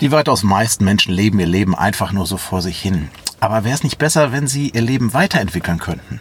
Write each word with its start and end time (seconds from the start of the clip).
Die 0.00 0.12
weitaus 0.12 0.42
meisten 0.42 0.84
Menschen 0.84 1.12
leben 1.12 1.38
ihr 1.40 1.46
Leben 1.46 1.74
einfach 1.74 2.12
nur 2.12 2.26
so 2.26 2.38
vor 2.38 2.62
sich 2.62 2.80
hin. 2.80 3.10
Aber 3.38 3.64
wäre 3.64 3.74
es 3.74 3.84
nicht 3.84 3.98
besser, 3.98 4.32
wenn 4.32 4.46
sie 4.46 4.70
ihr 4.70 4.80
Leben 4.80 5.12
weiterentwickeln 5.12 5.78
könnten? 5.78 6.20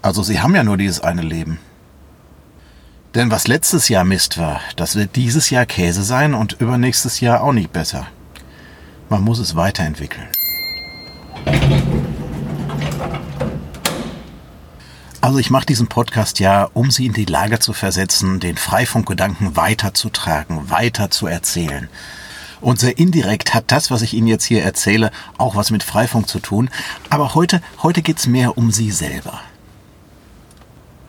Also 0.00 0.22
sie 0.22 0.40
haben 0.40 0.54
ja 0.54 0.64
nur 0.64 0.78
dieses 0.78 1.00
eine 1.00 1.20
Leben. 1.20 1.58
Denn 3.14 3.30
was 3.30 3.48
letztes 3.48 3.90
Jahr 3.90 4.04
Mist 4.04 4.38
war, 4.38 4.60
das 4.76 4.96
wird 4.96 5.14
dieses 5.16 5.50
Jahr 5.50 5.66
Käse 5.66 6.02
sein 6.02 6.32
und 6.32 6.54
übernächstes 6.54 7.20
Jahr 7.20 7.42
auch 7.42 7.52
nicht 7.52 7.70
besser. 7.70 8.06
Man 9.10 9.20
muss 9.20 9.38
es 9.38 9.56
weiterentwickeln. 9.56 10.28
Also 15.20 15.38
ich 15.38 15.50
mache 15.50 15.66
diesen 15.66 15.88
Podcast 15.88 16.40
ja, 16.40 16.68
um 16.72 16.90
Sie 16.90 17.04
in 17.04 17.12
die 17.12 17.26
Lage 17.26 17.58
zu 17.58 17.74
versetzen, 17.74 18.40
den 18.40 18.56
Freifunkgedanken 18.56 19.54
weiterzutragen, 19.54 20.70
weiter 20.70 21.10
zu 21.10 21.26
erzählen. 21.26 21.90
Und 22.62 22.78
sehr 22.78 22.96
indirekt 22.96 23.54
hat 23.54 23.64
das, 23.72 23.90
was 23.90 24.02
ich 24.02 24.14
Ihnen 24.14 24.28
jetzt 24.28 24.44
hier 24.44 24.62
erzähle, 24.62 25.10
auch 25.36 25.56
was 25.56 25.72
mit 25.72 25.82
Freifunk 25.82 26.28
zu 26.28 26.38
tun. 26.38 26.70
Aber 27.10 27.34
heute, 27.34 27.60
heute 27.82 28.02
geht's 28.02 28.28
mehr 28.28 28.56
um 28.56 28.70
Sie 28.70 28.92
selber. 28.92 29.40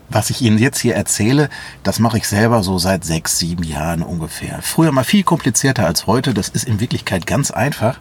Was 0.09 0.31
ich 0.31 0.41
Ihnen 0.41 0.57
jetzt 0.57 0.79
hier 0.79 0.95
erzähle, 0.95 1.49
das 1.83 1.99
mache 1.99 2.17
ich 2.17 2.27
selber 2.27 2.63
so 2.63 2.79
seit 2.79 3.05
sechs, 3.05 3.37
sieben 3.37 3.63
Jahren 3.63 4.01
ungefähr. 4.01 4.63
Früher 4.63 4.91
mal 4.91 5.03
viel 5.03 5.23
komplizierter 5.23 5.85
als 5.85 6.07
heute. 6.07 6.33
Das 6.33 6.49
ist 6.49 6.65
in 6.65 6.79
Wirklichkeit 6.79 7.27
ganz 7.27 7.51
einfach. 7.51 7.99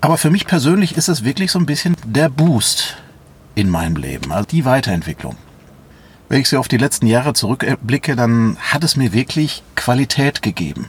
Aber 0.00 0.16
für 0.16 0.30
mich 0.30 0.46
persönlich 0.46 0.96
ist 0.96 1.08
es 1.08 1.24
wirklich 1.24 1.50
so 1.50 1.58
ein 1.58 1.66
bisschen 1.66 1.96
der 2.04 2.28
Boost 2.28 2.96
in 3.56 3.68
meinem 3.68 3.96
Leben, 3.96 4.30
also 4.30 4.46
die 4.46 4.64
Weiterentwicklung. 4.64 5.36
Wenn 6.28 6.40
ich 6.40 6.48
so 6.48 6.58
auf 6.58 6.68
die 6.68 6.76
letzten 6.76 7.08
Jahre 7.08 7.32
zurückblicke, 7.32 8.14
dann 8.14 8.56
hat 8.60 8.84
es 8.84 8.94
mir 8.94 9.12
wirklich 9.12 9.64
Qualität 9.74 10.42
gegeben 10.42 10.88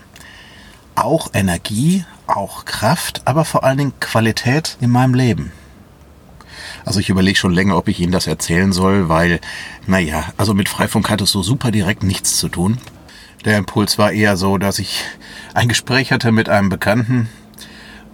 auch 0.97 1.29
Energie, 1.33 2.05
auch 2.25 2.65
Kraft, 2.65 3.21
aber 3.25 3.45
vor 3.45 3.63
allen 3.63 3.77
Dingen 3.77 3.99
Qualität 3.99 4.77
in 4.81 4.89
meinem 4.89 5.13
Leben. 5.13 5.52
Also 6.85 6.99
ich 6.99 7.09
überlege 7.09 7.38
schon 7.38 7.53
länger, 7.53 7.77
ob 7.77 7.88
ich 7.88 7.99
Ihnen 7.99 8.11
das 8.11 8.27
erzählen 8.27 8.73
soll, 8.73 9.07
weil, 9.09 9.39
naja, 9.85 10.25
also 10.38 10.53
mit 10.53 10.69
Freifunk 10.69 11.09
hat 11.09 11.22
es 11.22 11.31
so 11.31 11.44
super 11.44 11.72
direkt 11.72 12.03
nichts 12.03 12.38
zu 12.38 12.49
tun. 12.49 12.77
Der 13.45 13.57
Impuls 13.57 13.97
war 13.97 14.11
eher 14.11 14.38
so, 14.38 14.57
dass 14.57 14.80
ich 14.80 15.03
ein 15.53 15.67
Gespräch 15.67 16.11
hatte 16.11 16.31
mit 16.31 16.49
einem 16.49 16.69
Bekannten 16.69 17.29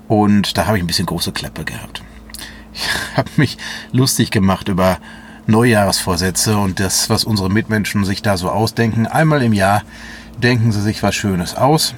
und 0.08 0.58
da 0.58 0.66
habe 0.66 0.78
ich 0.78 0.84
ein 0.84 0.88
bisschen 0.88 1.06
große 1.06 1.32
Klappe 1.32 1.64
gehabt. 1.64 2.04
Ich 2.74 2.88
habe 3.18 3.30
mich 3.38 3.58
lustig 3.92 4.30
gemacht 4.30 4.68
über 4.68 4.98
Neujahrsvorsätze 5.48 6.58
und 6.58 6.80
das, 6.80 7.10
was 7.10 7.24
unsere 7.24 7.50
Mitmenschen 7.50 8.04
sich 8.04 8.22
da 8.22 8.38
so 8.38 8.50
ausdenken. 8.50 9.08
Einmal 9.08 9.42
im 9.42 9.54
Jahr 9.54 9.84
denken 10.38 10.72
sie 10.72 10.82
sich 10.82 11.02
was 11.04 11.16
Schönes 11.16 11.56
aus 11.56 11.96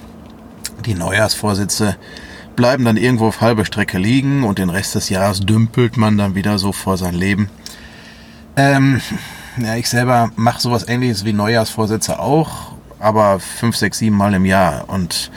die 0.85 0.95
Neujahrsvorsätze 0.95 1.95
bleiben 2.55 2.85
dann 2.85 2.97
irgendwo 2.97 3.27
auf 3.27 3.41
halber 3.41 3.65
Strecke 3.65 3.97
liegen 3.97 4.43
und 4.43 4.59
den 4.59 4.69
Rest 4.69 4.95
des 4.95 5.09
Jahres 5.09 5.41
dümpelt 5.41 5.97
man 5.97 6.17
dann 6.17 6.35
wieder 6.35 6.57
so 6.57 6.71
vor 6.71 6.97
sein 6.97 7.13
Leben. 7.13 7.49
Ähm, 8.55 9.01
ja, 9.57 9.75
ich 9.75 9.89
selber 9.89 10.31
mache 10.35 10.61
sowas 10.61 10.87
ähnliches 10.87 11.25
wie 11.25 11.33
Neujahrsvorsätze 11.33 12.19
auch, 12.19 12.73
aber 12.99 13.39
fünf, 13.39 13.75
sechs, 13.75 13.99
sieben 13.99 14.15
Mal 14.15 14.33
im 14.33 14.45
Jahr. 14.45 14.85
Und 14.87 15.31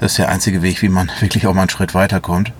das 0.00 0.12
ist 0.12 0.18
der 0.18 0.28
einzige 0.28 0.62
Weg, 0.62 0.82
wie 0.82 0.88
man 0.88 1.10
wirklich 1.20 1.46
auch 1.46 1.54
mal 1.54 1.62
einen 1.62 1.70
Schritt 1.70 1.94
weiterkommt. 1.94 2.52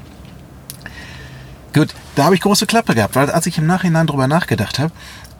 Gut, 1.72 1.94
da 2.16 2.24
habe 2.24 2.34
ich 2.34 2.40
große 2.40 2.66
Klappe 2.66 2.94
gehabt, 2.94 3.14
weil 3.14 3.30
als 3.30 3.46
ich 3.46 3.58
im 3.58 3.66
Nachhinein 3.66 4.06
drüber 4.06 4.26
nachgedacht 4.26 4.78
habe, 4.78 4.92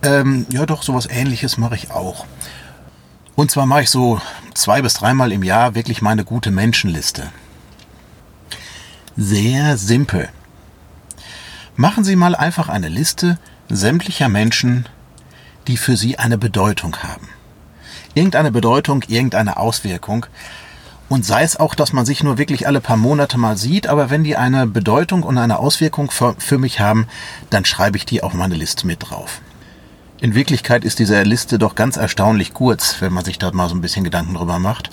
ähm, 0.03 0.47
ja 0.51 0.65
doch, 0.65 0.83
sowas 0.83 1.09
ähnliches 1.11 1.59
mache 1.59 1.75
ich 1.75 1.91
auch. 1.91 2.25
Und 3.37 3.51
zwar 3.51 3.67
mache 3.67 3.83
ich 3.83 3.91
so 3.91 4.21
zwei 4.55 4.83
bis 4.83 4.95
dreimal 4.95 5.33
im 5.33 5.43
Jahr 5.43 5.75
wirklich 5.75 6.03
meine 6.03 6.25
gute 6.25 6.51
Menschenliste. 6.51 7.31
Sehr 9.17 9.77
simpel. 9.77 10.29
Machen 11.77 12.05
Sie 12.05 12.17
mal 12.17 12.35
einfach 12.35 12.69
eine 12.69 12.89
Liste 12.89 13.39
sämtlicher 13.69 14.29
Menschen, 14.29 14.87
die 15.67 15.77
für 15.77 15.97
Sie 15.97 16.19
eine 16.19 16.39
Bedeutung 16.39 16.97
haben. 16.99 17.29
Irgendeine 18.15 18.51
Bedeutung, 18.51 19.05
irgendeine 19.09 19.57
Auswirkung. 19.57 20.27
Und 21.09 21.25
sei 21.25 21.43
es 21.43 21.57
auch, 21.57 21.75
dass 21.75 21.93
man 21.93 22.07
sich 22.07 22.23
nur 22.23 22.39
wirklich 22.39 22.67
alle 22.67 22.81
paar 22.81 22.97
Monate 22.97 23.39
mal 23.39 23.57
sieht, 23.57 23.87
aber 23.87 24.11
wenn 24.11 24.25
die 24.25 24.37
eine 24.37 24.67
Bedeutung 24.67 25.23
und 25.23 25.39
eine 25.39 25.59
Auswirkung 25.59 26.11
für, 26.11 26.35
für 26.39 26.59
mich 26.59 26.81
haben, 26.81 27.07
dann 27.51 27.65
schreibe 27.65 27.97
ich 27.97 28.07
die 28.07 28.23
auf 28.23 28.33
meine 28.35 28.55
Liste 28.55 28.87
mit 28.87 29.11
drauf. 29.11 29.41
In 30.23 30.35
Wirklichkeit 30.35 30.85
ist 30.85 30.99
diese 30.99 31.23
Liste 31.23 31.59
doch 31.59 31.75
ganz 31.75 31.97
erstaunlich 31.97 32.53
kurz, 32.53 33.01
wenn 33.01 33.11
man 33.11 33.25
sich 33.25 33.39
da 33.39 33.51
mal 33.53 33.71
so 33.71 33.75
ein 33.75 33.81
bisschen 33.81 34.05
Gedanken 34.05 34.35
drüber 34.35 34.59
macht. 34.59 34.91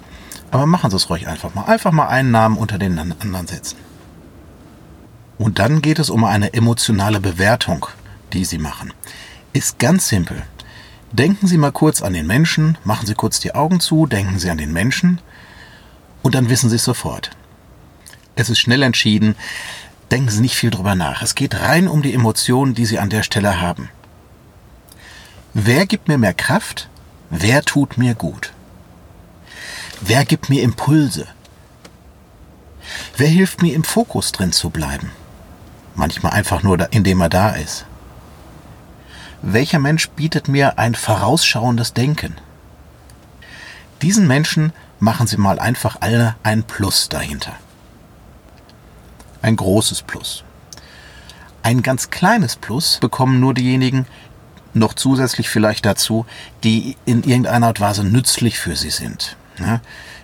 Aber 0.51 0.65
machen 0.65 0.89
Sie 0.89 0.95
es 0.95 1.09
ruhig 1.09 1.27
einfach 1.27 1.53
mal. 1.53 1.63
Einfach 1.63 1.91
mal 1.91 2.07
einen 2.07 2.31
Namen 2.31 2.57
unter 2.57 2.77
den 2.77 2.97
anderen 2.97 3.45
setzen. 3.45 3.77
Und 5.37 5.59
dann 5.59 5.81
geht 5.81 5.99
es 5.99 6.09
um 6.09 6.23
eine 6.23 6.53
emotionale 6.53 7.19
Bewertung, 7.19 7.87
die 8.31 8.45
Sie 8.45 8.57
machen. 8.57 8.93
Ist 9.51 9.79
ganz 9.79 10.07
simpel. 10.07 10.43
Denken 11.11 11.45
Sie 11.45 11.57
mal 11.57 11.73
kurz 11.73 12.01
an 12.01 12.13
den 12.13 12.25
Menschen, 12.25 12.77
machen 12.85 13.05
Sie 13.05 13.13
kurz 13.13 13.41
die 13.41 13.53
Augen 13.53 13.81
zu, 13.81 14.05
denken 14.05 14.39
Sie 14.39 14.49
an 14.49 14.57
den 14.57 14.71
Menschen 14.71 15.19
und 16.23 16.35
dann 16.35 16.49
wissen 16.49 16.69
Sie 16.69 16.77
es 16.77 16.85
sofort. 16.85 17.31
Es 18.35 18.49
ist 18.49 18.59
schnell 18.59 18.81
entschieden, 18.81 19.35
denken 20.09 20.29
Sie 20.29 20.39
nicht 20.39 20.55
viel 20.55 20.69
drüber 20.69 20.95
nach. 20.95 21.21
Es 21.21 21.35
geht 21.35 21.59
rein 21.59 21.89
um 21.89 22.01
die 22.01 22.13
Emotionen, 22.13 22.75
die 22.75 22.85
Sie 22.85 22.99
an 22.99 23.09
der 23.09 23.23
Stelle 23.23 23.59
haben. 23.59 23.89
Wer 25.59 25.87
gibt 25.87 26.07
mir 26.07 26.19
mehr 26.19 26.35
Kraft? 26.35 26.87
Wer 27.31 27.63
tut 27.63 27.97
mir 27.97 28.13
gut? 28.13 28.53
Wer 30.01 30.23
gibt 30.23 30.49
mir 30.49 30.61
Impulse? 30.61 31.25
Wer 33.15 33.27
hilft 33.27 33.63
mir 33.63 33.73
im 33.73 33.83
Fokus 33.83 34.31
drin 34.31 34.51
zu 34.51 34.69
bleiben? 34.69 35.09
Manchmal 35.95 36.33
einfach 36.33 36.61
nur, 36.61 36.93
indem 36.93 37.21
er 37.21 37.29
da 37.29 37.49
ist. 37.49 37.87
Welcher 39.41 39.79
Mensch 39.79 40.09
bietet 40.09 40.47
mir 40.47 40.77
ein 40.77 40.93
vorausschauendes 40.93 41.93
Denken? 41.93 42.35
Diesen 44.03 44.27
Menschen 44.27 44.73
machen 44.99 45.25
Sie 45.25 45.37
mal 45.37 45.57
einfach 45.57 45.97
alle 46.01 46.35
ein 46.43 46.65
Plus 46.65 47.09
dahinter. 47.09 47.53
Ein 49.41 49.55
großes 49.55 50.03
Plus. 50.03 50.43
Ein 51.63 51.81
ganz 51.81 52.11
kleines 52.11 52.57
Plus 52.57 52.99
bekommen 53.01 53.39
nur 53.39 53.55
diejenigen, 53.55 54.05
noch 54.77 54.93
zusätzlich 54.93 55.49
vielleicht 55.49 55.85
dazu, 55.85 56.25
die 56.63 56.97
in 57.05 57.23
irgendeiner 57.23 57.67
Art 57.67 57.79
und 57.79 57.85
Weise 57.85 58.03
nützlich 58.03 58.59
für 58.59 58.75
sie 58.75 58.89
sind. 58.89 59.37
Ne? 59.59 59.81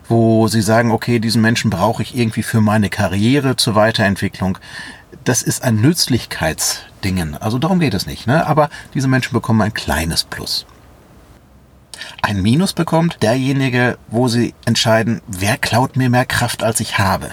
Wo 0.08 0.48
sie 0.48 0.62
sagen, 0.62 0.92
okay, 0.92 1.20
diesen 1.20 1.42
Menschen 1.42 1.70
brauche 1.70 2.04
ich 2.04 2.16
irgendwie 2.16 2.44
für 2.44 2.62
meine 2.62 2.90
Karriere 2.90 3.56
zur 3.56 3.76
Weiterentwicklung. 3.76 4.58
Das 5.24 5.42
ist 5.42 5.64
ein 5.64 5.78
Nützlichkeitsdingen. 5.78 7.38
Also 7.38 7.58
darum 7.58 7.80
geht 7.80 7.94
es 7.94 8.06
nicht. 8.06 8.28
Ne? 8.28 8.46
Aber 8.46 8.70
diese 8.94 9.08
Menschen 9.08 9.34
bekommen 9.34 9.62
ein 9.62 9.74
kleines 9.74 10.24
Plus. 10.24 10.66
Ein 12.22 12.42
Minus 12.42 12.74
bekommt 12.74 13.22
derjenige, 13.22 13.98
wo 14.08 14.28
sie 14.28 14.54
entscheiden, 14.66 15.22
wer 15.28 15.58
klaut 15.58 15.96
mir 15.96 16.10
mehr 16.10 16.26
Kraft, 16.26 16.64
als 16.64 16.80
ich 16.80 16.98
habe. 16.98 17.32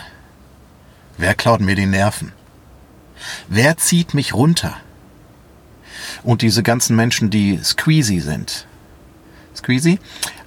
Wer 1.16 1.34
klaut 1.34 1.60
mir 1.60 1.74
die 1.74 1.86
Nerven? 1.86 2.32
Wer 3.48 3.76
zieht 3.76 4.14
mich 4.14 4.34
runter? 4.34 4.76
Und 6.22 6.42
diese 6.42 6.62
ganzen 6.62 6.96
Menschen, 6.96 7.30
die 7.30 7.58
squeezy 7.62 8.20
sind. 8.20 8.66
Squeezy? 9.54 9.98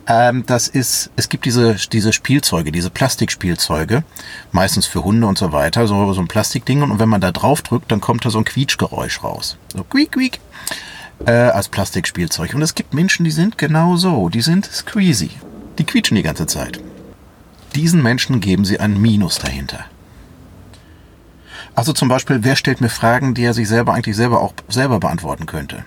Ähm, 0.05 0.43
das 0.45 0.67
ist, 0.67 1.11
es 1.15 1.29
gibt 1.29 1.45
diese, 1.45 1.75
diese 1.91 2.11
Spielzeuge, 2.11 2.71
diese 2.71 2.89
Plastikspielzeuge, 2.89 4.03
meistens 4.51 4.85
für 4.85 5.03
Hunde 5.03 5.27
und 5.27 5.37
so 5.37 5.51
weiter, 5.51 5.87
so, 5.87 6.11
so 6.13 6.21
ein 6.21 6.27
Plastikding. 6.27 6.81
Und 6.81 6.99
wenn 6.99 7.09
man 7.09 7.21
da 7.21 7.31
drauf 7.31 7.61
drückt, 7.61 7.91
dann 7.91 8.01
kommt 8.01 8.25
da 8.25 8.29
so 8.29 8.39
ein 8.39 8.45
Quietschgeräusch 8.45 9.23
raus. 9.23 9.57
So 9.73 9.83
quiek, 9.83 10.11
quiek. 10.11 10.39
Äh, 11.25 11.31
als 11.31 11.69
Plastikspielzeug. 11.69 12.53
Und 12.53 12.61
es 12.61 12.75
gibt 12.75 12.93
Menschen, 12.93 13.23
die 13.23 13.31
sind 13.31 13.57
genau 13.57 13.95
so. 13.95 14.27
Die 14.29 14.41
sind 14.41 14.65
squeezy. 14.65 15.29
Die 15.77 15.85
quietschen 15.85 16.15
die 16.15 16.23
ganze 16.23 16.47
Zeit. 16.47 16.81
Diesen 17.75 18.03
Menschen 18.03 18.41
geben 18.41 18.65
sie 18.65 18.79
ein 18.79 19.01
Minus 19.01 19.39
dahinter. 19.39 19.85
Also 21.75 21.93
zum 21.93 22.07
Beispiel, 22.07 22.43
wer 22.43 22.55
stellt 22.55 22.81
mir 22.81 22.89
Fragen, 22.89 23.33
die 23.33 23.43
er 23.43 23.53
sich 23.53 23.67
selber 23.67 23.93
eigentlich 23.93 24.15
selber 24.15 24.41
auch 24.41 24.53
selber 24.67 24.99
beantworten 24.99 25.45
könnte? 25.45 25.85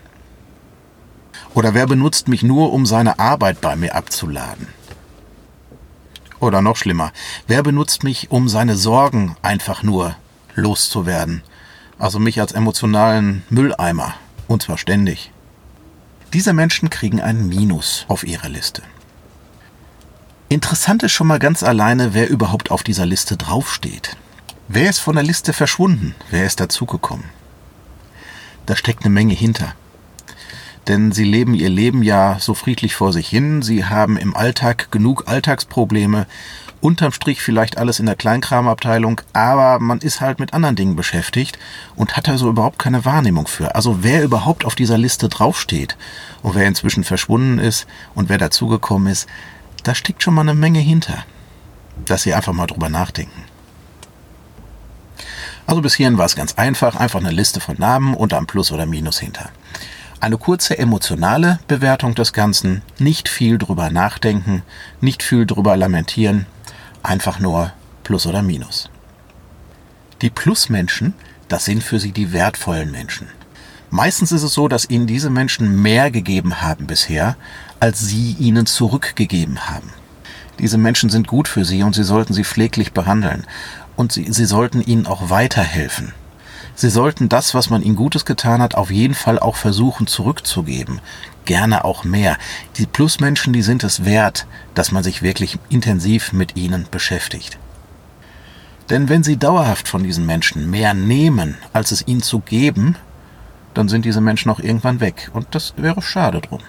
Oder 1.55 1.75
wer 1.75 1.87
benutzt 1.87 2.29
mich 2.29 2.43
nur, 2.43 2.73
um 2.73 2.87
seine 2.87 3.19
Arbeit 3.19 3.61
bei 3.61 3.77
mir 3.77 3.95
abzuladen? 3.95 4.69
Oder 6.41 6.61
noch 6.61 6.77
schlimmer, 6.77 7.13
wer 7.47 7.63
benutzt 7.63 8.05
mich, 8.05 8.31
um 8.31 8.49
seine 8.49 8.77
Sorgen 8.77 9.37
einfach 9.43 9.83
nur 9.83 10.17
loszuwerden? 10.55 11.43
Also 11.99 12.19
mich 12.19 12.41
als 12.41 12.53
emotionalen 12.53 13.43
Mülleimer. 13.49 14.15
Und 14.49 14.63
zwar 14.63 14.77
ständig. 14.79 15.33
Diese 16.33 16.53
Menschen 16.53 16.91
kriegen 16.91 17.21
ein 17.21 17.49
Minus 17.49 18.05
auf 18.09 18.25
ihrer 18.25 18.49
Liste. 18.49 18.83
Interessant 20.49 21.03
ist 21.03 21.13
schon 21.13 21.27
mal 21.27 21.39
ganz 21.39 21.63
alleine, 21.63 22.15
wer 22.15 22.29
überhaupt 22.29 22.71
auf 22.71 22.83
dieser 22.83 23.07
Liste 23.07 23.37
draufsteht. 23.37 24.17
Wer 24.69 24.91
ist 24.91 24.99
von 24.99 25.15
der 25.15 25.23
Liste 25.23 25.53
verschwunden? 25.53 26.17
Wer 26.31 26.45
ist 26.45 26.59
dazugekommen? 26.59 27.27
Da 28.67 28.75
steckt 28.75 29.05
eine 29.05 29.15
Menge 29.15 29.35
hinter. 29.35 29.75
Denn 30.89 31.13
sie 31.13 31.23
leben 31.23 31.55
ihr 31.55 31.69
Leben 31.69 32.03
ja 32.03 32.39
so 32.41 32.53
friedlich 32.53 32.97
vor 32.97 33.13
sich 33.13 33.29
hin, 33.29 33.63
sie 33.63 33.85
haben 33.85 34.17
im 34.17 34.35
Alltag 34.35 34.91
genug 34.91 35.29
Alltagsprobleme 35.29 36.27
Unterm 36.81 37.13
Strich 37.13 37.41
vielleicht 37.41 37.79
alles 37.79 38.01
in 38.01 38.07
der 38.07 38.17
Kleinkramabteilung, 38.17 39.21
aber 39.33 39.79
man 39.79 39.99
ist 40.01 40.21
halt 40.21 40.41
mit 40.41 40.53
anderen 40.53 40.77
Dingen 40.77 40.95
beschäftigt 40.95 41.59
und 41.95 42.17
hat 42.17 42.29
da 42.29 42.37
so 42.37 42.49
überhaupt 42.49 42.79
keine 42.79 43.05
Wahrnehmung 43.05 43.47
für. 43.47 43.75
Also 43.75 44.03
wer 44.03 44.23
überhaupt 44.23 44.65
auf 44.65 44.75
dieser 44.75 44.99
Liste 44.99 45.29
draufsteht 45.29 45.97
und 46.43 46.55
wer 46.55 46.67
inzwischen 46.67 47.03
verschwunden 47.03 47.59
ist 47.59 47.87
und 48.15 48.29
wer 48.29 48.39
dazugekommen 48.39 49.11
ist, 49.11 49.27
da 49.85 49.95
steckt 49.95 50.23
schon 50.23 50.35
mal 50.35 50.43
eine 50.43 50.55
Menge 50.55 50.81
hinter. 50.81 51.25
Dass 52.05 52.23
Sie 52.23 52.35
einfach 52.35 52.53
mal 52.53 52.67
drüber 52.67 52.89
nachdenken. 52.89 53.45
Also 55.67 55.83
bis 55.83 55.95
hierhin 55.95 56.19
war 56.19 56.27
es 56.27 56.37
ganz 56.37 56.55
einfach, 56.55 56.97
einfach 56.97 57.21
eine 57.21 57.33
Liste 57.33 57.61
von 57.61 57.77
Namen 57.79 58.15
und 58.15 58.33
ein 58.33 58.47
Plus 58.47 58.71
oder 58.71 58.87
Minus 58.87 59.19
hinter. 59.19 59.51
Eine 60.21 60.39
kurze 60.39 60.79
emotionale 60.79 61.59
Bewertung 61.69 62.15
des 62.15 62.33
Ganzen, 62.33 62.83
nicht 62.99 63.29
viel 63.29 63.59
drüber 63.59 63.91
nachdenken, 63.91 64.63
nicht 65.01 65.23
viel 65.23 65.45
drüber 65.45 65.77
lamentieren, 65.77 66.47
einfach 67.03 67.39
nur 67.39 67.73
Plus 68.05 68.27
oder 68.27 68.43
Minus. 68.43 68.89
Die 70.23 70.31
Plusmenschen, 70.31 71.15
das 71.49 71.65
sind 71.65 71.83
für 71.83 72.01
sie 72.01 72.13
die 72.13 72.33
wertvollen 72.33 72.91
Menschen. 72.91 73.29
Meistens 73.91 74.33
ist 74.33 74.43
es 74.43 74.55
so, 74.55 74.69
dass 74.69 74.89
ihnen 74.89 75.07
diese 75.07 75.31
Menschen 75.31 75.83
mehr 75.83 76.11
gegeben 76.11 76.63
haben 76.63 76.87
bisher, 76.87 77.37
als 77.79 78.01
sie 78.01 78.33
ihnen 78.39 78.67
zurückgegeben 78.67 79.69
haben. 79.69 79.93
Diese 80.59 80.79
Menschen 80.79 81.11
sind 81.11 81.27
gut 81.27 81.49
für 81.49 81.65
sie 81.65 81.83
und 81.83 81.95
sie 81.95 82.05
sollten 82.05 82.33
sie 82.33 82.45
pfleglich 82.45 82.93
behandeln 82.93 83.45
und 83.97 84.13
sie, 84.13 84.33
sie 84.33 84.47
sollten 84.47 84.81
ihnen 84.81 85.07
auch 85.07 85.31
weiterhelfen. 85.31 86.13
Sie 86.75 86.91
sollten 86.91 87.29
das, 87.29 87.55
was 87.55 87.71
man 87.71 87.83
ihnen 87.83 87.97
Gutes 87.97 88.25
getan 88.27 88.61
hat, 88.61 88.75
auf 88.75 88.91
jeden 88.91 89.15
Fall 89.15 89.39
auch 89.39 89.57
versuchen 89.57 90.07
zurückzugeben. 90.07 91.01
Gerne 91.47 91.85
auch 91.85 92.05
mehr. 92.05 92.37
Die 92.77 92.87
Plusmenschen, 92.87 93.53
die 93.53 93.63
sind 93.63 93.83
es 93.83 94.05
wert, 94.05 94.47
dass 94.75 94.93
man 94.93 95.03
sich 95.03 95.23
wirklich 95.23 95.59
intensiv 95.71 96.33
mit 96.33 96.57
ihnen 96.57 96.87
beschäftigt. 96.91 97.59
Denn 98.91 99.09
wenn 99.09 99.23
sie 99.23 99.37
dauerhaft 99.37 99.89
von 99.89 100.03
diesen 100.05 100.27
Menschen 100.27 100.71
mehr 100.71 100.93
nehmen, 100.93 101.57
als 101.73 101.93
es 101.93 102.07
ihnen 102.07 102.23
zu 102.23 102.41
geben, 102.41 102.97
dann 103.73 103.89
sind 103.89 104.05
diese 104.05 104.21
Menschen 104.21 104.51
auch 104.51 104.61
irgendwann 104.61 105.01
weg. 105.01 105.31
Und 105.33 105.49
das 105.53 105.75
wäre 105.77 106.03
schade 106.03 106.41
drum. 106.41 106.61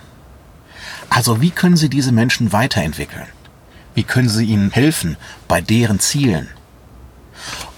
Also 1.10 1.42
wie 1.42 1.52
können 1.52 1.78
Sie 1.78 1.90
diese 1.90 2.12
Menschen 2.12 2.52
weiterentwickeln? 2.52 3.28
Wie 3.98 4.04
können 4.04 4.30
Sie 4.30 4.46
ihnen 4.46 4.70
helfen 4.70 5.18
bei 5.48 5.60
deren 5.60 6.00
Zielen? 6.00 6.50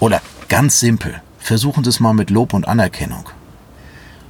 Oder 0.00 0.20
ganz 0.50 0.78
simpel, 0.78 1.22
versuchen 1.38 1.82
Sie 1.82 1.88
es 1.88 1.98
mal 1.98 2.12
mit 2.12 2.28
Lob 2.28 2.52
und 2.52 2.68
Anerkennung. 2.68 3.24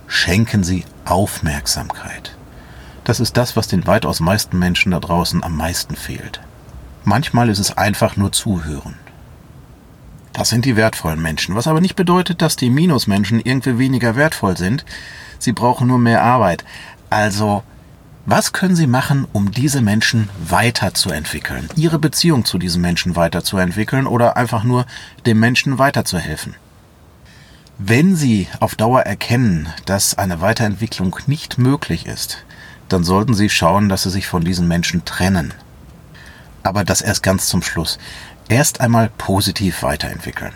Schenken 0.06 0.62
Sie 0.62 0.84
Aufmerksamkeit. 1.04 2.37
Das 3.02 3.19
ist 3.19 3.37
das, 3.37 3.56
was 3.56 3.66
den 3.66 3.88
weitaus 3.88 4.20
meisten 4.20 4.56
Menschen 4.56 4.92
da 4.92 5.00
draußen 5.00 5.42
am 5.42 5.56
meisten 5.56 5.96
fehlt. 5.96 6.40
Manchmal 7.02 7.48
ist 7.48 7.58
es 7.58 7.76
einfach 7.76 8.16
nur 8.16 8.31
zuhören. 8.31 8.94
Das 10.32 10.48
sind 10.48 10.66
die 10.66 10.76
wertvollen 10.76 11.20
Menschen, 11.20 11.56
was 11.56 11.66
aber 11.66 11.81
nicht 11.81 11.96
bedeutet, 11.96 12.40
dass 12.40 12.54
die 12.54 12.70
Minusmenschen 12.70 13.40
irgendwie 13.40 13.78
weniger 13.78 14.14
wertvoll 14.14 14.56
sind. 14.56 14.84
Sie 15.40 15.50
brauchen 15.50 15.88
nur 15.88 15.98
mehr 15.98 16.22
Arbeit. 16.22 16.64
Also, 17.10 17.64
was 18.26 18.52
können 18.52 18.76
Sie 18.76 18.87
machen, 18.87 19.26
um 19.32 19.50
diese 19.50 19.81
Menschen 19.81 20.28
weiterzuentwickeln? 20.46 21.69
Ihre 21.76 21.99
Beziehung 21.99 22.44
zu 22.44 22.58
diesen 22.58 22.82
Menschen 22.82 23.17
weiterzuentwickeln 23.17 24.06
oder 24.06 24.37
einfach 24.37 24.62
nur 24.62 24.87
dem 25.26 25.40
Menschen 25.40 25.78
weiterzuhelfen? 25.78 26.55
Wenn 27.78 28.14
Sie 28.14 28.46
auf 28.61 28.75
Dauer 28.75 29.02
erkennen, 29.02 29.69
dass 29.87 30.19
eine 30.19 30.40
Weiterentwicklung 30.43 31.17
nicht 31.26 31.58
möglich 31.58 32.06
ist, 32.06 32.44
dann 32.88 33.05
sollten 33.05 33.34
Sie 33.34 33.49
schauen, 33.49 33.88
dass 33.88 34.02
Sie 34.02 34.11
sich 34.11 34.26
von 34.26 34.44
diesen 34.44 34.69
Menschen 34.69 35.05
trennen. 35.05 35.55
Aber 36.62 36.84
das 36.84 37.00
erst 37.00 37.23
ganz 37.23 37.49
zum 37.49 37.62
Schluss 37.62 37.99
erst 38.50 38.81
einmal 38.81 39.11
positiv 39.16 39.82
weiterentwickeln. 39.82 40.52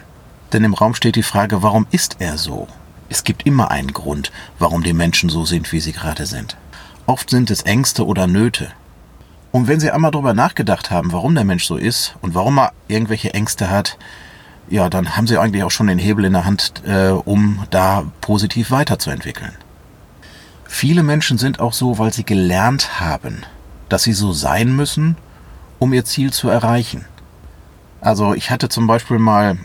Denn 0.52 0.64
im 0.64 0.74
Raum 0.74 0.94
steht 0.94 1.16
die 1.16 1.22
Frage, 1.22 1.62
warum 1.62 1.86
ist 1.90 2.16
er 2.18 2.36
so? 2.36 2.68
Es 3.08 3.24
gibt 3.24 3.46
immer 3.46 3.70
einen 3.70 3.92
Grund, 3.92 4.32
warum 4.58 4.82
die 4.82 4.92
Menschen 4.92 5.30
so 5.30 5.44
sind, 5.44 5.72
wie 5.72 5.80
sie 5.80 5.92
gerade 5.92 6.26
sind. 6.26 6.56
Oft 7.06 7.30
sind 7.30 7.50
es 7.50 7.62
Ängste 7.62 8.06
oder 8.06 8.26
Nöte. 8.26 8.68
Und 9.52 9.68
wenn 9.68 9.78
Sie 9.78 9.90
einmal 9.90 10.10
darüber 10.10 10.34
nachgedacht 10.34 10.90
haben, 10.90 11.12
warum 11.12 11.34
der 11.34 11.44
Mensch 11.44 11.66
so 11.66 11.76
ist 11.76 12.16
und 12.22 12.34
warum 12.34 12.58
er 12.58 12.72
irgendwelche 12.88 13.34
Ängste 13.34 13.70
hat, 13.70 13.98
ja, 14.68 14.88
dann 14.88 15.16
haben 15.16 15.26
Sie 15.26 15.38
eigentlich 15.38 15.62
auch 15.62 15.70
schon 15.70 15.86
den 15.86 15.98
Hebel 15.98 16.24
in 16.24 16.32
der 16.32 16.44
Hand, 16.44 16.82
äh, 16.86 17.10
um 17.10 17.64
da 17.70 18.04
positiv 18.20 18.70
weiterzuentwickeln. 18.70 19.52
Viele 20.64 21.02
Menschen 21.04 21.38
sind 21.38 21.60
auch 21.60 21.72
so, 21.72 21.98
weil 21.98 22.12
sie 22.12 22.24
gelernt 22.24 22.98
haben, 22.98 23.44
dass 23.88 24.02
sie 24.02 24.12
so 24.12 24.32
sein 24.32 24.74
müssen, 24.74 25.16
um 25.78 25.92
ihr 25.92 26.04
Ziel 26.04 26.32
zu 26.32 26.48
erreichen. 26.48 27.04
Also 28.00 28.34
ich 28.34 28.50
hatte 28.50 28.68
zum 28.68 28.88
Beispiel 28.88 29.20
mal 29.20 29.56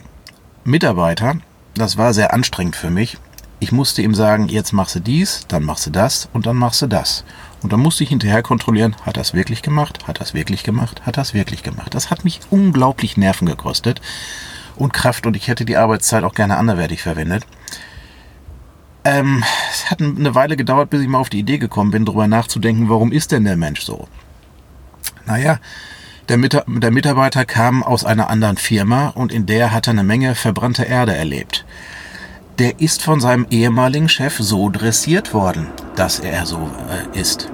Mitarbeiter, 0.64 1.38
das 1.74 1.98
war 1.98 2.14
sehr 2.14 2.32
anstrengend 2.32 2.76
für 2.76 2.92
mich. 2.92 3.18
Ich 3.62 3.72
musste 3.74 4.02
ihm 4.02 4.16
sagen, 4.16 4.48
jetzt 4.48 4.72
machst 4.72 4.96
du 4.96 5.02
dies, 5.02 5.46
dann 5.50 5.64
machst 5.64 5.86
du 5.86 5.90
das 5.90 6.30
und 6.32 6.46
dann 6.46 6.56
machst 6.56 6.82
du 6.82 6.88
das. 6.88 7.26
Und 7.62 7.74
dann 7.74 7.82
musste 7.82 8.04
ich 8.06 8.10
hinterher 8.10 8.42
kontrollieren, 8.42 8.96
hat 9.06 9.18
das 9.18 9.34
wirklich 9.34 9.62
gemacht, 9.62 10.08
hat 10.08 10.22
das 10.22 10.34
wirklich 10.34 10.64
gemacht, 10.64 11.06
hat 11.06 11.18
das 11.18 11.34
wirklich 11.34 11.62
gemacht. 11.62 11.94
Das 11.94 12.10
hat 12.10 12.24
mich 12.24 12.40
unglaublich 12.50 13.18
Nerven 13.18 13.48
gekostet 13.48 14.00
und 14.78 14.94
Kraft 14.94 15.26
und 15.26 15.36
ich 15.36 15.50
hätte 15.50 15.66
die 15.66 15.76
Arbeitszeit 15.76 16.24
auch 16.24 16.34
gerne 16.34 16.56
anderweitig 16.56 17.02
verwendet. 17.02 17.46
Ähm, 19.04 19.44
es 19.72 19.92
hat 19.92 20.02
eine 20.02 20.36
Weile 20.36 20.56
gedauert, 20.56 20.90
bis 20.90 21.02
ich 21.02 21.08
mal 21.10 21.20
auf 21.20 21.30
die 21.30 21.40
Idee 21.40 21.58
gekommen 21.58 21.92
bin, 21.92 22.06
darüber 22.06 22.28
nachzudenken, 22.28 22.90
warum 22.90 23.12
ist 23.12 23.34
denn 23.34 23.44
der 23.44 23.58
Mensch 23.58 23.82
so? 23.82 24.08
Naja, 25.26 25.60
der, 26.30 26.38
der 26.38 26.92
Mitarbeiter 26.92 27.44
kam 27.44 27.84
aus 27.84 28.06
einer 28.06 28.30
anderen 28.30 28.58
Firma 28.58 29.10
und 29.10 29.34
in 29.34 29.46
der 29.46 29.72
hat 29.72 29.88
er 29.88 29.92
eine 29.92 30.04
Menge 30.04 30.36
verbrannte 30.36 30.84
Erde 30.84 31.14
erlebt. 31.14 31.66
Der 32.60 32.82
ist 32.82 33.04
von 33.04 33.22
seinem 33.22 33.48
ehemaligen 33.50 34.10
Chef 34.10 34.38
so 34.38 34.70
dressiert 34.70 35.34
worden, 35.34 35.68
dass 35.96 36.20
er 36.20 36.46
so 36.46 36.70
äh, 37.16 37.18
ist. 37.18 37.50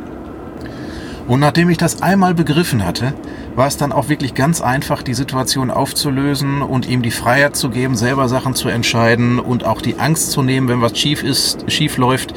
Und 1.27 1.39
nachdem 1.39 1.69
ich 1.69 1.77
das 1.77 2.01
einmal 2.01 2.33
begriffen 2.33 2.83
hatte, 2.83 3.13
war 3.55 3.67
es 3.67 3.77
dann 3.77 3.91
auch 3.91 4.09
wirklich 4.09 4.33
ganz 4.33 4.61
einfach, 4.61 5.03
die 5.03 5.13
Situation 5.13 5.69
aufzulösen 5.69 6.63
und 6.63 6.87
ihm 6.87 7.03
die 7.03 7.11
Freiheit 7.11 7.55
zu 7.55 7.69
geben, 7.69 7.95
selber 7.95 8.27
Sachen 8.29 8.55
zu 8.55 8.67
entscheiden 8.67 9.37
und 9.37 9.63
auch 9.63 9.81
die 9.81 9.99
Angst 9.99 10.31
zu 10.31 10.41
nehmen, 10.41 10.67
wenn 10.69 10.81
was 10.81 10.97
schief 10.97 11.23
ist, 11.23 11.71
schief 11.71 11.97
läuft. 11.97 12.33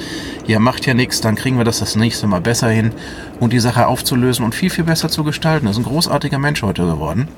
Ja, 0.46 0.58
macht 0.58 0.84
ja 0.84 0.92
nichts, 0.92 1.22
dann 1.22 1.36
kriegen 1.36 1.56
wir 1.56 1.64
das 1.64 1.78
das 1.78 1.96
nächste 1.96 2.26
Mal 2.26 2.42
besser 2.42 2.68
hin 2.68 2.92
und 3.40 3.54
die 3.54 3.60
Sache 3.60 3.86
aufzulösen 3.86 4.44
und 4.44 4.54
viel, 4.54 4.70
viel 4.70 4.84
besser 4.84 5.08
zu 5.08 5.24
gestalten. 5.24 5.66
Er 5.66 5.70
ist 5.70 5.78
ein 5.78 5.84
großartiger 5.84 6.38
Mensch 6.38 6.62
heute 6.62 6.84
geworden 6.84 7.28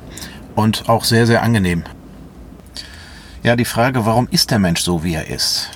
und 0.57 0.89
auch 0.89 1.05
sehr, 1.05 1.29
sehr 1.29 1.43
angenehm. 1.45 1.85
Ja, 3.43 3.57
die 3.57 3.65
Frage, 3.65 4.05
warum 4.05 4.29
ist 4.31 4.51
der 4.51 4.59
Mensch 4.59 4.83
so, 4.83 5.03
wie 5.03 5.15
er 5.15 5.29
ist? 5.29 5.71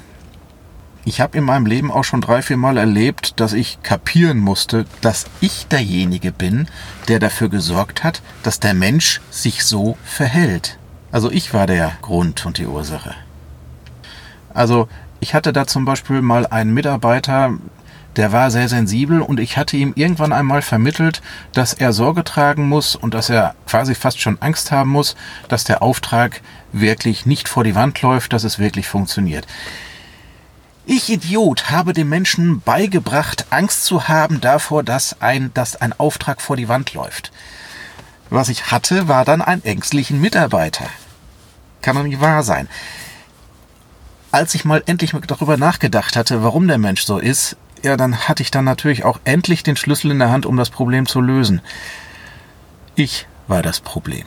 Ich 1.06 1.22
habe 1.22 1.38
in 1.38 1.44
meinem 1.44 1.64
Leben 1.64 1.90
auch 1.90 2.04
schon 2.04 2.20
drei, 2.20 2.42
vier 2.42 2.58
Mal 2.58 2.76
erlebt, 2.76 3.40
dass 3.40 3.54
ich 3.54 3.82
kapieren 3.82 4.38
musste, 4.38 4.84
dass 5.00 5.24
ich 5.40 5.66
derjenige 5.68 6.30
bin, 6.30 6.68
der 7.08 7.20
dafür 7.20 7.48
gesorgt 7.48 8.04
hat, 8.04 8.20
dass 8.42 8.60
der 8.60 8.74
Mensch 8.74 9.22
sich 9.30 9.64
so 9.64 9.96
verhält. 10.04 10.78
Also 11.10 11.30
ich 11.30 11.54
war 11.54 11.66
der 11.66 11.92
Grund 12.02 12.44
und 12.44 12.58
die 12.58 12.66
Ursache. 12.66 13.14
Also 14.52 14.86
ich 15.20 15.32
hatte 15.32 15.54
da 15.54 15.66
zum 15.66 15.86
Beispiel 15.86 16.20
mal 16.20 16.46
einen 16.46 16.74
Mitarbeiter, 16.74 17.54
der 18.16 18.32
war 18.32 18.50
sehr 18.50 18.68
sensibel 18.68 19.20
und 19.20 19.40
ich 19.40 19.56
hatte 19.56 19.76
ihm 19.76 19.92
irgendwann 19.96 20.32
einmal 20.32 20.62
vermittelt, 20.62 21.20
dass 21.52 21.74
er 21.74 21.92
Sorge 21.92 22.24
tragen 22.24 22.68
muss 22.68 22.94
und 22.96 23.14
dass 23.14 23.30
er 23.30 23.54
quasi 23.66 23.94
fast 23.94 24.20
schon 24.20 24.40
Angst 24.40 24.70
haben 24.70 24.90
muss, 24.90 25.16
dass 25.48 25.64
der 25.64 25.82
Auftrag 25.82 26.40
wirklich 26.72 27.26
nicht 27.26 27.48
vor 27.48 27.64
die 27.64 27.74
Wand 27.74 28.00
läuft, 28.02 28.32
dass 28.32 28.44
es 28.44 28.58
wirklich 28.58 28.88
funktioniert. 28.88 29.46
Ich 30.86 31.08
Idiot 31.08 31.70
habe 31.70 31.94
dem 31.94 32.10
Menschen 32.10 32.60
beigebracht, 32.60 33.46
Angst 33.50 33.84
zu 33.84 34.06
haben 34.06 34.40
davor, 34.40 34.82
dass 34.82 35.20
ein, 35.20 35.50
dass 35.54 35.76
ein 35.76 35.94
Auftrag 35.98 36.42
vor 36.42 36.56
die 36.56 36.68
Wand 36.68 36.92
läuft. 36.92 37.32
Was 38.28 38.48
ich 38.48 38.70
hatte, 38.70 39.08
war 39.08 39.24
dann 39.24 39.40
einen 39.40 39.64
ängstlichen 39.64 40.20
Mitarbeiter. 40.20 40.86
Kann 41.80 41.96
doch 41.96 42.02
nicht 42.02 42.20
wahr 42.20 42.42
sein. 42.42 42.68
Als 44.30 44.54
ich 44.54 44.64
mal 44.64 44.82
endlich 44.86 45.12
darüber 45.26 45.56
nachgedacht 45.56 46.16
hatte, 46.16 46.42
warum 46.42 46.66
der 46.68 46.78
Mensch 46.78 47.04
so 47.04 47.18
ist, 47.18 47.56
ja, 47.84 47.98
dann 47.98 48.28
hatte 48.28 48.42
ich 48.42 48.50
dann 48.50 48.64
natürlich 48.64 49.04
auch 49.04 49.20
endlich 49.24 49.62
den 49.62 49.76
Schlüssel 49.76 50.10
in 50.10 50.18
der 50.18 50.30
Hand, 50.30 50.46
um 50.46 50.56
das 50.56 50.70
Problem 50.70 51.06
zu 51.06 51.20
lösen. 51.20 51.60
Ich 52.94 53.26
war 53.46 53.62
das 53.62 53.80
Problem. 53.80 54.24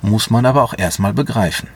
Muss 0.00 0.30
man 0.30 0.46
aber 0.46 0.62
auch 0.62 0.74
erstmal 0.78 1.12
begreifen. 1.12 1.68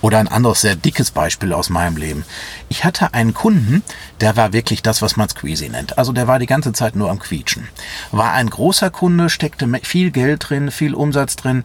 Oder 0.00 0.18
ein 0.18 0.28
anderes 0.28 0.62
sehr 0.62 0.76
dickes 0.76 1.10
Beispiel 1.10 1.52
aus 1.52 1.68
meinem 1.68 1.98
Leben. 1.98 2.24
Ich 2.70 2.84
hatte 2.84 3.12
einen 3.12 3.34
Kunden, 3.34 3.82
der 4.20 4.34
war 4.34 4.54
wirklich 4.54 4.82
das, 4.82 5.02
was 5.02 5.16
man 5.16 5.28
Squeezy 5.28 5.68
nennt. 5.68 5.98
Also 5.98 6.12
der 6.12 6.26
war 6.26 6.38
die 6.38 6.46
ganze 6.46 6.72
Zeit 6.72 6.96
nur 6.96 7.10
am 7.10 7.18
Quietschen. 7.18 7.68
War 8.12 8.32
ein 8.32 8.48
großer 8.48 8.90
Kunde, 8.90 9.28
steckte 9.28 9.68
viel 9.82 10.10
Geld 10.10 10.48
drin, 10.48 10.70
viel 10.70 10.94
Umsatz 10.94 11.36
drin. 11.36 11.64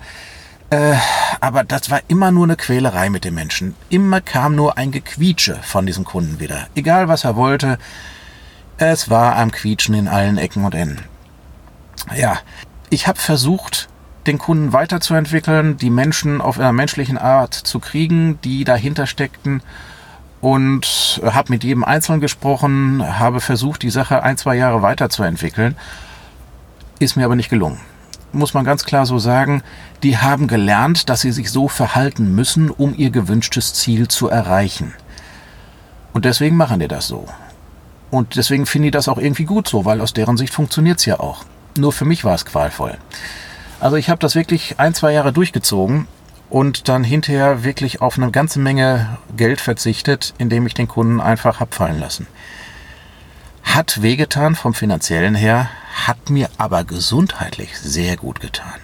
Äh, 0.70 0.96
aber 1.42 1.64
das 1.64 1.92
war 1.92 2.02
immer 2.08 2.32
nur 2.32 2.46
eine 2.46 2.56
Quälerei 2.56 3.10
mit 3.10 3.24
den 3.24 3.36
Menschen. 3.36 3.76
Immer 3.90 4.22
kam 4.22 4.56
nur 4.56 4.78
ein 4.78 4.92
Gequietsche 4.92 5.60
von 5.62 5.86
diesem 5.86 6.06
Kunden 6.06 6.40
wieder. 6.40 6.68
Egal 6.76 7.08
was 7.08 7.24
er 7.24 7.36
wollte, 7.36 7.78
es 8.78 9.10
war 9.10 9.36
am 9.36 9.52
Quietschen 9.52 9.96
in 9.96 10.08
allen 10.08 10.38
Ecken 10.38 10.66
und 10.66 10.76
Enden. 10.76 11.04
Ja, 12.16 12.40
Ich 12.90 13.08
habe 13.08 13.20
versucht, 13.20 13.90
den 14.28 14.38
Kunden 14.38 14.74
weiterzuentwickeln, 14.74 15.78
die 15.78 15.90
Menschen 15.90 16.40
auf 16.42 16.60
einer 16.60 16.72
menschlichen 16.72 17.18
Art 17.18 17.54
zu 17.54 17.80
kriegen, 17.80 18.40
die 18.44 18.64
dahinter 18.64 19.08
steckten 19.08 19.62
und 20.42 21.20
habe 21.24 21.52
mit 21.52 21.64
jedem 21.64 21.84
Einzelnen 21.84 22.22
gesprochen, 22.22 23.04
habe 23.20 23.42
versucht, 23.42 23.82
die 23.82 23.90
Sache 23.90 24.24
ein, 24.24 24.38
zwei 24.38 24.56
Jahre 24.56 24.82
weiterzuentwickeln. 24.82 25.76
Ist 27.00 27.16
mir 27.18 27.26
aber 27.26 27.36
nicht 27.36 27.50
gelungen. 27.50 27.80
Muss 28.36 28.54
man 28.54 28.66
ganz 28.66 28.84
klar 28.84 29.06
so 29.06 29.18
sagen, 29.18 29.64
die 30.04 30.18
haben 30.18 30.48
gelernt, 30.48 31.10
dass 31.10 31.22
sie 31.22 31.32
sich 31.32 31.50
so 31.50 31.70
verhalten 31.70 32.36
müssen, 32.36 32.70
um 32.70 32.94
ihr 32.94 33.10
gewünschtes 33.10 33.74
Ziel 33.74 34.10
zu 34.10 34.28
erreichen. 34.28 34.94
Und 36.12 36.26
deswegen 36.26 36.58
machen 36.58 36.82
die 36.82 36.90
das 36.90 37.08
so. 37.08 37.26
Und 38.12 38.36
deswegen 38.36 38.66
finde 38.66 38.90
ich 38.90 38.92
das 38.92 39.08
auch 39.08 39.18
irgendwie 39.18 39.46
gut 39.46 39.70
so, 39.70 39.86
weil 39.86 40.02
aus 40.02 40.14
deren 40.14 40.36
Sicht 40.36 40.54
funktioniert 40.54 41.00
es 41.00 41.06
ja 41.06 41.20
auch. 41.20 41.46
Nur 41.78 41.94
für 41.94 42.04
mich 42.04 42.26
war 42.26 42.36
es 42.36 42.46
qualvoll. 42.46 42.98
Also 43.80 43.96
ich 43.96 44.10
habe 44.10 44.20
das 44.20 44.36
wirklich 44.36 44.80
ein, 44.80 44.94
zwei 44.94 45.14
Jahre 45.14 45.32
durchgezogen 45.32 46.08
und 46.50 46.90
dann 46.90 47.06
hinterher 47.06 47.64
wirklich 47.64 48.02
auf 48.02 48.18
eine 48.18 48.32
ganze 48.32 48.60
Menge 48.60 49.18
Geld 49.38 49.62
verzichtet, 49.62 50.34
indem 50.38 50.68
ich 50.68 50.74
den 50.74 50.90
Kunden 50.90 51.22
einfach 51.22 51.62
hab 51.62 51.74
fallen 51.74 52.02
lassen. 52.02 52.28
Hat 53.76 54.02
wehgetan 54.02 54.56
vom 54.56 54.74
finanziellen 54.74 55.36
her, 55.36 55.70
hat 56.06 56.30
mir 56.30 56.48
aber 56.58 56.86
gesundheitlich 56.86 57.78
sehr 57.78 58.16
gut 58.16 58.40
getan. 58.40 58.80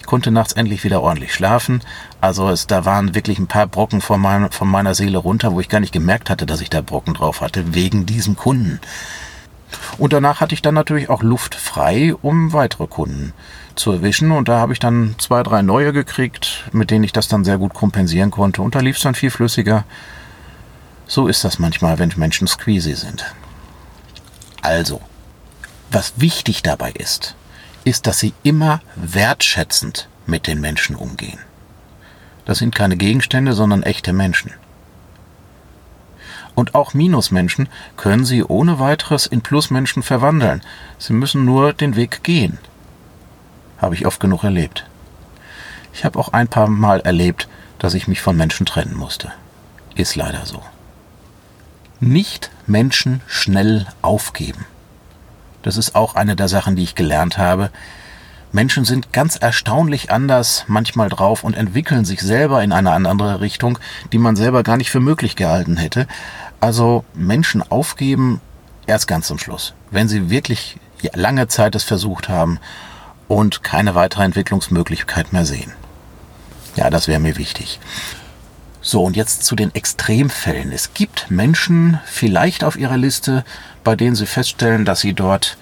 Ich 0.00 0.06
konnte 0.06 0.32
nachts 0.32 0.54
endlich 0.54 0.82
wieder 0.82 1.02
ordentlich 1.02 1.32
schlafen. 1.32 1.82
Also 2.20 2.48
es, 2.48 2.66
da 2.66 2.84
waren 2.84 3.14
wirklich 3.14 3.38
ein 3.38 3.46
paar 3.46 3.68
Brocken 3.68 4.00
von, 4.00 4.20
mein, 4.20 4.50
von 4.50 4.66
meiner 4.66 4.96
Seele 4.96 5.18
runter, 5.18 5.52
wo 5.52 5.60
ich 5.60 5.68
gar 5.68 5.78
nicht 5.78 5.92
gemerkt 5.92 6.30
hatte, 6.30 6.46
dass 6.46 6.60
ich 6.60 6.68
da 6.68 6.80
Brocken 6.80 7.14
drauf 7.14 7.42
hatte, 7.42 7.76
wegen 7.76 8.06
diesem 8.06 8.34
Kunden. 8.34 8.80
Und 9.98 10.12
danach 10.12 10.40
hatte 10.40 10.54
ich 10.54 10.62
dann 10.62 10.74
natürlich 10.74 11.10
auch 11.10 11.22
Luft 11.22 11.54
frei, 11.54 12.12
um 12.20 12.52
weitere 12.52 12.88
Kunden 12.88 13.34
zu 13.76 13.92
erwischen. 13.92 14.32
Und 14.32 14.48
da 14.48 14.58
habe 14.58 14.72
ich 14.72 14.80
dann 14.80 15.14
zwei, 15.18 15.44
drei 15.44 15.62
neue 15.62 15.92
gekriegt, 15.92 16.64
mit 16.72 16.90
denen 16.90 17.04
ich 17.04 17.12
das 17.12 17.28
dann 17.28 17.44
sehr 17.44 17.58
gut 17.58 17.72
kompensieren 17.72 18.32
konnte. 18.32 18.62
Und 18.62 18.74
da 18.74 18.80
lief 18.80 18.96
es 18.96 19.04
dann 19.04 19.14
viel 19.14 19.30
flüssiger. 19.30 19.84
So 21.06 21.28
ist 21.28 21.44
das 21.44 21.60
manchmal, 21.60 22.00
wenn 22.00 22.12
Menschen 22.16 22.48
squeezy 22.48 22.96
sind. 22.96 23.32
Also, 24.64 25.02
was 25.90 26.14
wichtig 26.16 26.62
dabei 26.62 26.90
ist, 26.92 27.36
ist, 27.84 28.06
dass 28.06 28.18
sie 28.18 28.32
immer 28.42 28.80
wertschätzend 28.96 30.08
mit 30.24 30.46
den 30.46 30.58
Menschen 30.58 30.96
umgehen. 30.96 31.38
Das 32.46 32.58
sind 32.58 32.74
keine 32.74 32.96
Gegenstände, 32.96 33.52
sondern 33.52 33.82
echte 33.82 34.14
Menschen. 34.14 34.52
Und 36.54 36.74
auch 36.74 36.94
Minusmenschen 36.94 37.68
können 37.98 38.24
Sie 38.24 38.42
ohne 38.42 38.78
weiteres 38.78 39.26
in 39.26 39.42
Plusmenschen 39.42 40.02
verwandeln. 40.02 40.62
Sie 40.98 41.12
müssen 41.12 41.44
nur 41.44 41.74
den 41.74 41.94
Weg 41.94 42.24
gehen. 42.24 42.56
Habe 43.76 43.94
ich 43.94 44.06
oft 44.06 44.18
genug 44.18 44.44
erlebt. 44.44 44.86
Ich 45.92 46.06
habe 46.06 46.18
auch 46.18 46.28
ein 46.28 46.48
paar 46.48 46.68
Mal 46.68 47.00
erlebt, 47.00 47.48
dass 47.78 47.92
ich 47.92 48.08
mich 48.08 48.22
von 48.22 48.34
Menschen 48.34 48.64
trennen 48.64 48.96
musste. 48.96 49.30
Ist 49.94 50.16
leider 50.16 50.46
so. 50.46 50.62
Nicht 52.04 52.50
Menschen 52.66 53.22
schnell 53.26 53.86
aufgeben. 54.02 54.66
Das 55.62 55.78
ist 55.78 55.94
auch 55.94 56.14
eine 56.16 56.36
der 56.36 56.48
Sachen, 56.48 56.76
die 56.76 56.82
ich 56.82 56.94
gelernt 56.94 57.38
habe. 57.38 57.70
Menschen 58.52 58.84
sind 58.84 59.14
ganz 59.14 59.36
erstaunlich 59.36 60.10
anders 60.10 60.64
manchmal 60.68 61.08
drauf 61.08 61.44
und 61.44 61.56
entwickeln 61.56 62.04
sich 62.04 62.20
selber 62.20 62.62
in 62.62 62.72
eine 62.72 62.92
andere 62.92 63.40
Richtung, 63.40 63.78
die 64.12 64.18
man 64.18 64.36
selber 64.36 64.62
gar 64.62 64.76
nicht 64.76 64.90
für 64.90 65.00
möglich 65.00 65.34
gehalten 65.34 65.78
hätte. 65.78 66.06
Also 66.60 67.06
Menschen 67.14 67.62
aufgeben 67.62 68.42
erst 68.86 69.08
ganz 69.08 69.26
zum 69.26 69.38
Schluss, 69.38 69.72
wenn 69.90 70.06
sie 70.06 70.28
wirklich 70.28 70.78
lange 71.14 71.48
Zeit 71.48 71.74
es 71.74 71.84
versucht 71.84 72.28
haben 72.28 72.60
und 73.28 73.62
keine 73.62 73.94
weitere 73.94 74.24
Entwicklungsmöglichkeit 74.24 75.32
mehr 75.32 75.46
sehen. 75.46 75.72
Ja, 76.76 76.90
das 76.90 77.08
wäre 77.08 77.18
mir 77.20 77.38
wichtig. 77.38 77.80
So, 78.86 79.02
und 79.02 79.16
jetzt 79.16 79.44
zu 79.44 79.56
den 79.56 79.74
Extremfällen. 79.74 80.70
Es 80.70 80.92
gibt 80.92 81.30
Menschen 81.30 81.98
vielleicht 82.04 82.64
auf 82.64 82.76
ihrer 82.76 82.98
Liste, 82.98 83.42
bei 83.82 83.96
denen 83.96 84.14
sie 84.14 84.26
feststellen, 84.26 84.84
dass 84.84 85.00
sie 85.00 85.14
dort 85.14 85.56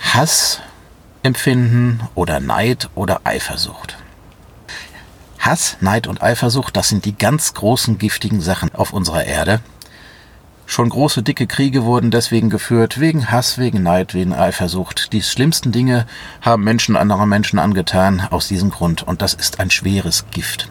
Hass 0.00 0.58
empfinden 1.22 2.00
oder 2.16 2.40
Neid 2.40 2.90
oder 2.96 3.20
Eifersucht. 3.22 3.96
Hass, 5.38 5.76
Neid 5.80 6.08
und 6.08 6.20
Eifersucht, 6.20 6.76
das 6.76 6.88
sind 6.88 7.04
die 7.04 7.16
ganz 7.16 7.54
großen 7.54 7.96
giftigen 7.96 8.40
Sachen 8.40 8.74
auf 8.74 8.92
unserer 8.92 9.24
Erde. 9.24 9.60
Schon 10.66 10.88
große, 10.88 11.22
dicke 11.22 11.46
Kriege 11.46 11.84
wurden 11.84 12.10
deswegen 12.10 12.50
geführt, 12.50 12.98
wegen 12.98 13.30
Hass, 13.30 13.58
wegen 13.58 13.84
Neid, 13.84 14.14
wegen 14.14 14.34
Eifersucht. 14.34 15.12
Die 15.12 15.22
schlimmsten 15.22 15.70
Dinge 15.70 16.06
haben 16.40 16.64
Menschen 16.64 16.96
anderen 16.96 17.28
Menschen 17.28 17.60
angetan 17.60 18.26
aus 18.30 18.48
diesem 18.48 18.70
Grund 18.70 19.04
und 19.04 19.22
das 19.22 19.34
ist 19.34 19.60
ein 19.60 19.70
schweres 19.70 20.24
Gift. 20.32 20.68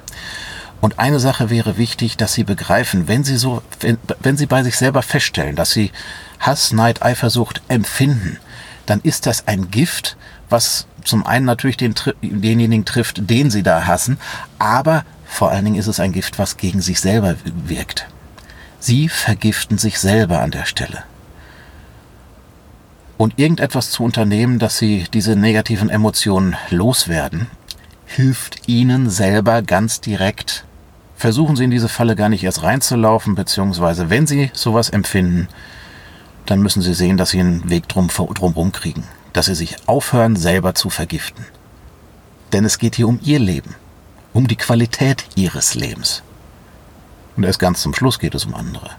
Und 0.80 1.00
eine 1.00 1.20
Sache 1.20 1.50
wäre 1.50 1.78
wichtig, 1.78 2.18
dass 2.18 2.34
Sie 2.34 2.44
begreifen, 2.44 3.08
wenn 3.08 3.24
Sie 3.24 3.38
so, 3.38 3.64
wenn, 3.80 3.98
wenn 4.20 4.38
Sie 4.38 4.46
bei 4.46 4.64
sich 4.64 4.78
selber 4.78 5.02
feststellen, 5.02 5.56
dass 5.56 5.72
Sie 5.72 5.92
Hass, 6.40 6.72
Neid, 6.72 7.02
Eifersucht 7.02 7.62
empfinden, 7.68 8.38
dann 8.86 9.02
ist 9.02 9.26
das 9.26 9.48
ein 9.48 9.72
Gift, 9.72 10.18
was 10.50 10.88
zum 11.04 11.26
einen 11.26 11.46
natürlich 11.46 11.78
den, 11.78 11.96
denjenigen 12.22 12.86
trifft, 12.86 13.30
den 13.30 13.50
Sie 13.50 13.64
da 13.64 13.88
hassen, 13.88 14.18
aber 14.60 15.04
vor 15.26 15.52
allen 15.52 15.66
Dingen 15.66 15.80
ist 15.80 15.88
es 15.88 16.00
ein 16.00 16.14
Gift, 16.14 16.40
was 16.40 16.58
gegen 16.58 16.82
sich 16.82 17.00
selber 17.02 17.36
wirkt. 17.44 18.08
Sie 18.80 19.10
vergiften 19.10 19.78
sich 19.78 20.00
selber 20.00 20.42
an 20.42 20.52
der 20.52 20.66
Stelle. 20.66 21.04
Und 23.18 23.40
irgendetwas 23.40 23.90
zu 23.90 24.04
unternehmen, 24.04 24.60
dass 24.60 24.78
Sie 24.78 25.06
diese 25.12 25.36
negativen 25.36 25.90
Emotionen 25.90 26.56
loswerden, 26.70 27.48
hilft 28.08 28.68
Ihnen 28.68 29.10
selber 29.10 29.62
ganz 29.62 30.02
direkt. 30.02 30.66
Versuchen 31.16 31.56
Sie 31.56 31.66
in 31.66 31.72
diese 31.72 31.90
Falle 31.90 32.16
gar 32.16 32.30
nicht 32.30 32.44
erst 32.44 32.64
reinzulaufen, 32.64 33.36
beziehungsweise 33.36 34.10
wenn 34.10 34.26
Sie 34.26 34.50
sowas 34.54 34.90
empfinden, 34.90 35.48
dann 36.46 36.62
müssen 36.62 36.82
Sie 36.82 36.94
sehen, 36.94 37.18
dass 37.18 37.32
Sie 37.32 37.40
einen 37.40 37.70
Weg 37.70 37.88
drum, 37.90 38.08
drumherum 38.08 38.72
kriegen, 38.72 39.04
dass 39.34 39.48
Sie 39.48 39.56
sich 39.56 39.76
aufhören, 39.88 40.36
selber 40.36 40.74
zu 40.74 40.90
vergiften. 40.90 41.46
Denn 42.54 42.66
es 42.66 42.80
geht 42.80 42.96
hier 42.96 43.08
um 43.08 43.20
Ihr 43.22 43.40
Leben, 43.40 43.76
um 44.34 44.48
die 44.48 44.56
Qualität 44.56 45.26
Ihres 45.36 45.76
Lebens. 45.76 46.24
Und 47.36 47.44
erst 47.44 47.60
ganz 47.60 47.82
zum 47.82 47.94
Schluss 47.94 48.20
geht 48.20 48.34
es 48.34 48.46
um 48.46 48.56
andere. 48.56 48.92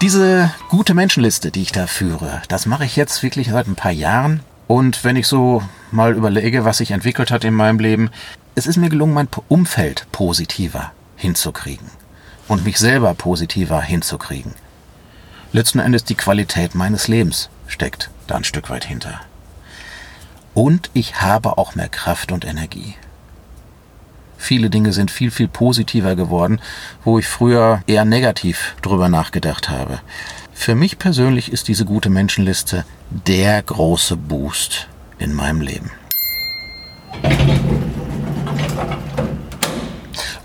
Diese 0.00 0.54
gute 0.68 0.94
Menschenliste, 0.94 1.50
die 1.50 1.62
ich 1.62 1.72
da 1.72 1.88
führe, 1.88 2.40
das 2.46 2.66
mache 2.66 2.84
ich 2.84 2.94
jetzt 2.94 3.20
wirklich 3.24 3.48
seit 3.50 3.66
ein 3.66 3.74
paar 3.74 3.90
Jahren. 3.90 4.42
Und 4.68 5.02
wenn 5.02 5.16
ich 5.16 5.26
so 5.26 5.60
mal 5.90 6.14
überlege, 6.14 6.64
was 6.64 6.78
sich 6.78 6.92
entwickelt 6.92 7.32
hat 7.32 7.42
in 7.42 7.54
meinem 7.54 7.80
Leben, 7.80 8.10
es 8.54 8.68
ist 8.68 8.76
mir 8.76 8.90
gelungen, 8.90 9.14
mein 9.14 9.28
Umfeld 9.48 10.06
positiver 10.12 10.92
hinzukriegen 11.16 11.90
und 12.46 12.64
mich 12.64 12.78
selber 12.78 13.12
positiver 13.14 13.82
hinzukriegen. 13.82 14.54
Letzten 15.52 15.80
Endes 15.80 16.04
die 16.04 16.14
Qualität 16.14 16.76
meines 16.76 17.08
Lebens 17.08 17.50
steckt 17.66 18.10
da 18.28 18.36
ein 18.36 18.44
Stück 18.44 18.70
weit 18.70 18.84
hinter. 18.84 19.20
Und 20.54 20.90
ich 20.92 21.22
habe 21.22 21.58
auch 21.58 21.74
mehr 21.74 21.88
Kraft 21.88 22.30
und 22.30 22.44
Energie. 22.44 22.94
Viele 24.38 24.70
Dinge 24.70 24.92
sind 24.92 25.10
viel, 25.10 25.30
viel 25.30 25.48
positiver 25.48 26.16
geworden, 26.16 26.60
wo 27.04 27.18
ich 27.18 27.26
früher 27.26 27.82
eher 27.86 28.04
negativ 28.04 28.76
drüber 28.80 29.08
nachgedacht 29.08 29.68
habe. 29.68 30.00
Für 30.54 30.74
mich 30.74 30.98
persönlich 30.98 31.52
ist 31.52 31.68
diese 31.68 31.84
gute 31.84 32.08
Menschenliste 32.08 32.84
der 33.10 33.62
große 33.62 34.16
Boost 34.16 34.88
in 35.18 35.34
meinem 35.34 35.60
Leben. 35.60 35.90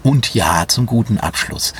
Und 0.03 0.33
ja, 0.33 0.65
zum 0.67 0.85
guten 0.85 1.17
Abschluss. 1.17 1.73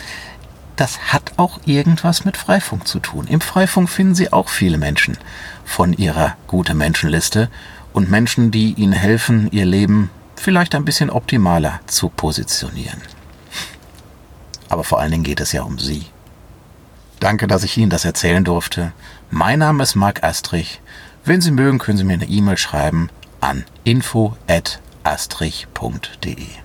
Das 0.76 1.14
hat 1.14 1.34
auch 1.38 1.60
irgendwas 1.66 2.26
mit 2.26 2.38
Freifunk 2.38 2.88
zu 2.88 3.00
tun. 3.00 3.28
Im 3.28 3.42
Freifunk 3.42 3.90
finden 3.90 4.16
Sie 4.16 4.32
auch 4.32 4.50
viele 4.50 4.78
Menschen 4.78 5.18
von 5.66 5.94
Ihrer 5.94 6.36
gute 6.48 6.74
Menschenliste 6.74 7.50
und 7.92 8.10
Menschen, 8.10 8.50
die 8.52 8.74
ihnen 8.74 8.94
helfen, 8.94 9.50
ihr 9.52 9.66
Leben 9.66 10.10
vielleicht 10.44 10.76
ein 10.76 10.86
bisschen 10.86 11.10
optimaler 11.10 11.80
zu 11.88 12.10
positionieren. 12.10 13.02
Aber 14.70 14.84
vor 14.84 15.00
allen 15.00 15.10
Dingen 15.12 15.24
geht 15.24 15.40
es 15.40 15.54
ja 15.54 15.64
um 15.64 15.80
Sie. 15.80 16.06
Danke, 17.20 17.48
dass 17.48 17.64
ich 17.64 17.78
Ihnen 17.78 17.90
das 17.90 18.04
erzählen 18.04 18.44
durfte. 18.44 18.92
Mein 19.32 19.60
Name 19.60 19.84
ist 19.84 19.96
Marc 19.96 20.22
Astrich. 20.24 20.82
Wenn 21.24 21.40
Sie 21.40 21.52
mögen, 21.52 21.80
können 21.80 21.98
Sie 21.98 22.04
mir 22.04 22.16
eine 22.16 22.28
E-Mail 22.28 22.58
schreiben 22.58 23.10
an 23.40 23.64
info@astrich.de. 23.86 26.63